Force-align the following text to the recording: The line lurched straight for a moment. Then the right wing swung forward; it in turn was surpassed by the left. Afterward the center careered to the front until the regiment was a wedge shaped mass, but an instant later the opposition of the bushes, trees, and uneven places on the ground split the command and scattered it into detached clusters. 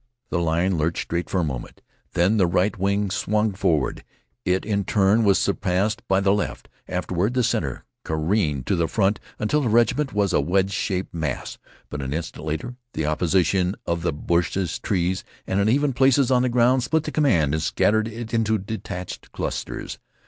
The 0.31 0.39
line 0.41 0.79
lurched 0.79 1.03
straight 1.03 1.29
for 1.29 1.39
a 1.39 1.43
moment. 1.43 1.79
Then 2.13 2.37
the 2.37 2.47
right 2.47 2.75
wing 2.75 3.11
swung 3.11 3.53
forward; 3.53 4.03
it 4.45 4.65
in 4.65 4.83
turn 4.83 5.23
was 5.23 5.37
surpassed 5.37 6.01
by 6.07 6.19
the 6.21 6.33
left. 6.33 6.69
Afterward 6.87 7.35
the 7.35 7.43
center 7.43 7.85
careered 8.03 8.65
to 8.65 8.75
the 8.75 8.87
front 8.87 9.19
until 9.37 9.61
the 9.61 9.69
regiment 9.69 10.11
was 10.11 10.33
a 10.33 10.41
wedge 10.41 10.71
shaped 10.71 11.13
mass, 11.13 11.59
but 11.91 12.01
an 12.01 12.13
instant 12.13 12.47
later 12.47 12.73
the 12.93 13.05
opposition 13.05 13.75
of 13.85 14.01
the 14.01 14.11
bushes, 14.11 14.79
trees, 14.79 15.23
and 15.45 15.59
uneven 15.59 15.93
places 15.93 16.31
on 16.31 16.41
the 16.41 16.49
ground 16.49 16.81
split 16.81 17.03
the 17.03 17.11
command 17.11 17.53
and 17.53 17.61
scattered 17.61 18.07
it 18.07 18.33
into 18.33 18.57
detached 18.57 19.31
clusters. 19.31 19.99